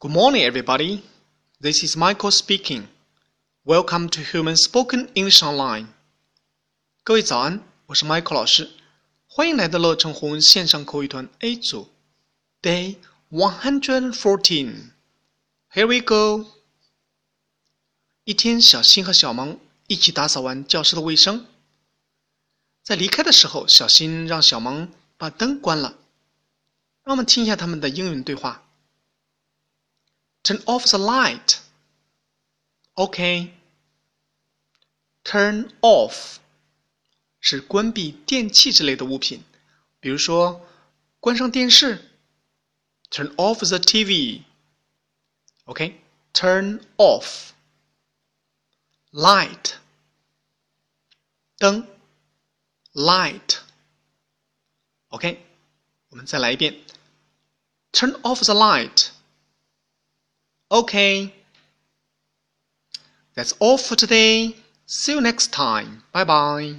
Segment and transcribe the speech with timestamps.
[0.00, 1.02] Good morning, everybody.
[1.60, 2.86] This is Michael speaking.
[3.64, 5.88] Welcome to Human Spoken English Online.
[7.02, 8.70] 各位早安，我是 Michael 老师，
[9.26, 11.88] 欢迎来到乐成红线上口语团 A 组
[12.62, 12.98] ，Day
[13.28, 14.92] one hundred fourteen.
[15.72, 16.46] Here we go.
[18.22, 19.58] 一天，小新和小萌
[19.88, 21.44] 一起打扫完教室的卫生，
[22.84, 25.98] 在离开的时候，小新让小萌把灯关了。
[27.02, 28.62] 让我们听一下他们的英语对话。
[30.47, 31.59] Turn off the light.
[32.95, 33.53] OK.
[35.23, 36.37] Turn off
[37.39, 39.43] 是关闭电器之类的物品，
[39.99, 40.67] 比如说
[41.19, 42.09] 关上电视。
[43.09, 44.43] Turn off the TV.
[45.65, 46.01] OK.
[46.33, 47.51] Turn off.
[49.11, 49.73] Light
[51.59, 51.87] 灯，
[52.93, 55.45] light。OK，
[56.09, 56.83] 我们再来一遍。
[57.91, 59.09] Turn off the light.
[60.70, 61.32] Okay.
[63.34, 64.56] That's all for today.
[64.86, 66.02] See you next time.
[66.12, 66.74] Bye bye.